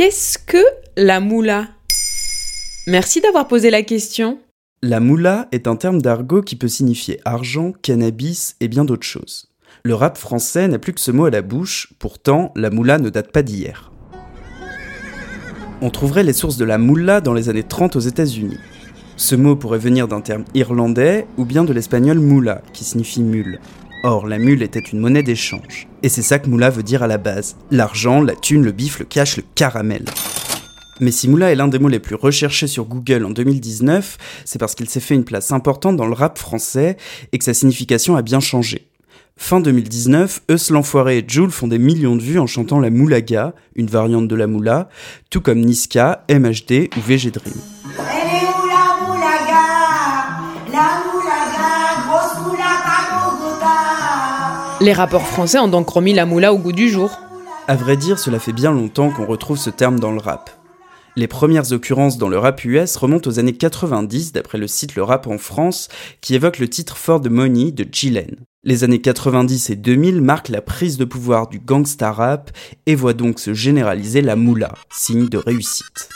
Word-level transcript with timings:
Qu'est-ce 0.00 0.38
que 0.38 0.64
la 0.96 1.20
moula? 1.20 1.68
Merci 2.86 3.20
d'avoir 3.20 3.46
posé 3.46 3.68
la 3.68 3.82
question. 3.82 4.38
La 4.82 4.98
moula 4.98 5.46
est 5.52 5.68
un 5.68 5.76
terme 5.76 6.00
d'argot 6.00 6.40
qui 6.40 6.56
peut 6.56 6.68
signifier 6.68 7.20
argent, 7.26 7.74
cannabis 7.82 8.56
et 8.60 8.68
bien 8.68 8.86
d'autres 8.86 9.06
choses. 9.06 9.50
Le 9.84 9.94
rap 9.94 10.16
français 10.16 10.68
n'a 10.68 10.78
plus 10.78 10.94
que 10.94 11.02
ce 11.02 11.10
mot 11.10 11.26
à 11.26 11.30
la 11.30 11.42
bouche, 11.42 11.92
pourtant 11.98 12.50
la 12.56 12.70
moula 12.70 12.96
ne 12.96 13.10
date 13.10 13.30
pas 13.30 13.42
d'hier. 13.42 13.92
On 15.82 15.90
trouverait 15.90 16.24
les 16.24 16.32
sources 16.32 16.56
de 16.56 16.64
la 16.64 16.78
moula 16.78 17.20
dans 17.20 17.34
les 17.34 17.50
années 17.50 17.62
30 17.62 17.96
aux 17.96 18.00
États-Unis. 18.00 18.56
Ce 19.18 19.34
mot 19.34 19.54
pourrait 19.54 19.78
venir 19.78 20.08
d'un 20.08 20.22
terme 20.22 20.46
irlandais 20.54 21.26
ou 21.36 21.44
bien 21.44 21.64
de 21.64 21.74
l'espagnol 21.74 22.20
moula, 22.20 22.62
qui 22.72 22.84
signifie 22.84 23.20
mule. 23.22 23.60
Or, 24.02 24.26
la 24.26 24.38
mule 24.38 24.62
était 24.62 24.80
une 24.80 24.98
monnaie 24.98 25.22
d'échange. 25.22 25.86
Et 26.02 26.08
c'est 26.08 26.22
ça 26.22 26.38
que 26.38 26.48
moula 26.48 26.70
veut 26.70 26.82
dire 26.82 27.02
à 27.02 27.06
la 27.06 27.18
base. 27.18 27.56
L'argent, 27.70 28.22
la 28.22 28.34
thune, 28.34 28.64
le 28.64 28.72
bif, 28.72 28.98
le 28.98 29.04
cash, 29.04 29.36
le 29.36 29.42
caramel. 29.54 30.06
Mais 31.00 31.10
si 31.10 31.28
moula 31.28 31.52
est 31.52 31.54
l'un 31.54 31.68
des 31.68 31.78
mots 31.78 31.88
les 31.88 31.98
plus 31.98 32.14
recherchés 32.14 32.66
sur 32.66 32.86
Google 32.86 33.26
en 33.26 33.30
2019, 33.30 34.16
c'est 34.46 34.58
parce 34.58 34.74
qu'il 34.74 34.88
s'est 34.88 35.00
fait 35.00 35.14
une 35.14 35.24
place 35.24 35.52
importante 35.52 35.96
dans 35.96 36.06
le 36.06 36.14
rap 36.14 36.38
français 36.38 36.96
et 37.32 37.38
que 37.38 37.44
sa 37.44 37.52
signification 37.52 38.16
a 38.16 38.22
bien 38.22 38.40
changé. 38.40 38.88
Fin 39.36 39.60
2019, 39.60 40.42
Eus 40.50 40.70
l'Enfoiré 40.70 41.18
et 41.18 41.24
Joule 41.26 41.50
font 41.50 41.68
des 41.68 41.78
millions 41.78 42.16
de 42.16 42.22
vues 42.22 42.38
en 42.38 42.46
chantant 42.46 42.78
la 42.78 42.90
moulaga, 42.90 43.54
une 43.74 43.86
variante 43.86 44.28
de 44.28 44.36
la 44.36 44.46
moula, 44.46 44.88
tout 45.30 45.40
comme 45.42 45.60
Niska, 45.60 46.24
MHD 46.30 46.88
ou 46.96 47.00
VG 47.00 47.30
Dream. 47.30 48.19
Les 54.82 54.94
rappeurs 54.94 55.26
français 55.26 55.58
ont 55.58 55.68
donc 55.68 55.90
remis 55.90 56.14
la 56.14 56.24
moula 56.24 56.54
au 56.54 56.58
goût 56.58 56.72
du 56.72 56.88
jour. 56.88 57.10
À 57.68 57.76
vrai 57.76 57.98
dire, 57.98 58.18
cela 58.18 58.38
fait 58.38 58.54
bien 58.54 58.72
longtemps 58.72 59.10
qu'on 59.10 59.26
retrouve 59.26 59.58
ce 59.58 59.68
terme 59.68 60.00
dans 60.00 60.10
le 60.10 60.20
rap. 60.20 60.48
Les 61.16 61.26
premières 61.26 61.72
occurrences 61.72 62.16
dans 62.16 62.30
le 62.30 62.38
rap 62.38 62.64
US 62.64 62.96
remontent 62.96 63.28
aux 63.28 63.38
années 63.38 63.52
90 63.52 64.32
d'après 64.32 64.56
le 64.56 64.66
site 64.66 64.94
Le 64.94 65.02
Rap 65.02 65.26
en 65.26 65.36
France 65.36 65.88
qui 66.22 66.34
évoque 66.34 66.58
le 66.58 66.68
titre 66.68 66.96
fort 66.96 67.20
de 67.20 67.28
Money 67.28 67.72
de 67.72 67.84
Gillen. 67.92 68.36
Les 68.64 68.82
années 68.82 69.02
90 69.02 69.68
et 69.68 69.76
2000 69.76 70.22
marquent 70.22 70.48
la 70.48 70.62
prise 70.62 70.96
de 70.96 71.04
pouvoir 71.04 71.48
du 71.48 71.58
gangsta 71.58 72.10
rap 72.10 72.50
et 72.86 72.94
voient 72.94 73.12
donc 73.12 73.38
se 73.38 73.52
généraliser 73.52 74.22
la 74.22 74.34
moula, 74.34 74.72
signe 74.90 75.28
de 75.28 75.36
réussite. 75.36 76.08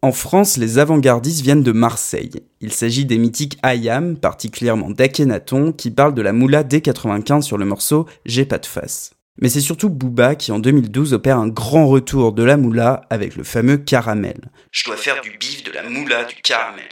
En 0.00 0.12
France, 0.12 0.58
les 0.58 0.78
avant-gardistes 0.78 1.42
viennent 1.42 1.64
de 1.64 1.72
Marseille. 1.72 2.44
Il 2.60 2.72
s'agit 2.72 3.04
des 3.04 3.18
mythiques 3.18 3.58
Ayam, 3.64 4.16
particulièrement 4.16 4.90
d'Akhenaton, 4.90 5.72
qui 5.72 5.90
parlent 5.90 6.14
de 6.14 6.22
la 6.22 6.32
moula 6.32 6.62
dès 6.62 6.80
95 6.80 7.44
sur 7.44 7.58
le 7.58 7.64
morceau 7.64 8.06
J'ai 8.24 8.44
pas 8.44 8.58
de 8.58 8.66
face. 8.66 9.10
Mais 9.42 9.48
c'est 9.48 9.60
surtout 9.60 9.90
Booba 9.90 10.36
qui 10.36 10.52
en 10.52 10.60
2012 10.60 11.14
opère 11.14 11.38
un 11.38 11.48
grand 11.48 11.88
retour 11.88 12.32
de 12.32 12.44
la 12.44 12.56
moula 12.56 13.00
avec 13.10 13.34
le 13.34 13.42
fameux 13.42 13.76
caramel. 13.76 14.52
Je 14.70 14.84
dois 14.84 14.96
faire 14.96 15.20
du 15.20 15.36
bif 15.36 15.64
de 15.64 15.72
la 15.72 15.82
moula 15.82 16.24
du 16.26 16.36
caramel. 16.44 16.84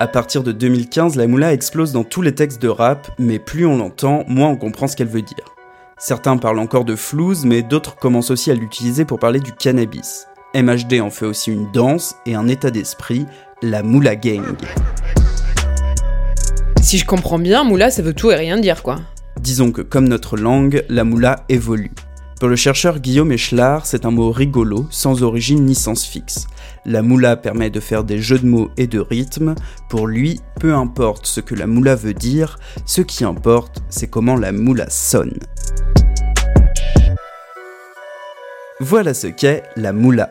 À 0.00 0.08
partir 0.08 0.42
de 0.42 0.50
2015, 0.50 1.14
la 1.14 1.28
moula 1.28 1.52
explose 1.52 1.92
dans 1.92 2.02
tous 2.02 2.22
les 2.22 2.34
textes 2.34 2.60
de 2.60 2.68
rap, 2.68 3.08
mais 3.20 3.38
plus 3.38 3.66
on 3.66 3.76
l'entend, 3.78 4.24
moins 4.26 4.48
on 4.48 4.56
comprend 4.56 4.88
ce 4.88 4.96
qu'elle 4.96 5.06
veut 5.06 5.22
dire. 5.22 5.54
Certains 5.96 6.38
parlent 6.38 6.58
encore 6.58 6.84
de 6.84 6.96
flouze, 6.96 7.44
mais 7.44 7.62
d'autres 7.62 7.94
commencent 7.94 8.32
aussi 8.32 8.50
à 8.50 8.54
l'utiliser 8.54 9.04
pour 9.04 9.20
parler 9.20 9.38
du 9.38 9.52
cannabis. 9.52 10.26
MHD 10.54 11.00
en 11.00 11.10
fait 11.10 11.24
aussi 11.24 11.50
une 11.50 11.70
danse 11.72 12.16
et 12.26 12.34
un 12.34 12.46
état 12.46 12.70
d'esprit, 12.70 13.26
la 13.62 13.82
Moula 13.82 14.16
Gang. 14.16 14.56
Si 16.82 16.98
je 16.98 17.06
comprends 17.06 17.38
bien, 17.38 17.64
moula 17.64 17.90
ça 17.90 18.02
veut 18.02 18.12
tout 18.12 18.30
et 18.30 18.34
rien 18.34 18.58
dire 18.58 18.82
quoi. 18.82 19.00
Disons 19.40 19.72
que 19.72 19.80
comme 19.80 20.08
notre 20.08 20.36
langue, 20.36 20.84
la 20.88 21.04
moula 21.04 21.44
évolue. 21.48 21.92
Pour 22.38 22.48
le 22.48 22.56
chercheur 22.56 22.98
Guillaume 22.98 23.32
Echelard, 23.32 23.86
c'est 23.86 24.04
un 24.04 24.10
mot 24.10 24.30
rigolo, 24.30 24.86
sans 24.90 25.22
origine 25.22 25.64
ni 25.64 25.74
sens 25.74 26.04
fixe. 26.04 26.48
La 26.84 27.00
moula 27.00 27.36
permet 27.36 27.70
de 27.70 27.80
faire 27.80 28.04
des 28.04 28.18
jeux 28.18 28.40
de 28.40 28.46
mots 28.46 28.68
et 28.76 28.88
de 28.88 28.98
rythmes. 28.98 29.54
Pour 29.88 30.06
lui, 30.06 30.40
peu 30.58 30.74
importe 30.74 31.24
ce 31.24 31.40
que 31.40 31.54
la 31.54 31.66
moula 31.66 31.94
veut 31.94 32.14
dire, 32.14 32.58
ce 32.84 33.00
qui 33.00 33.24
importe, 33.24 33.82
c'est 33.88 34.08
comment 34.08 34.36
la 34.36 34.52
moula 34.52 34.90
sonne. 34.90 35.38
Voilà 38.80 39.14
ce 39.14 39.28
qu'est 39.28 39.62
la 39.76 39.92
moula. 39.92 40.30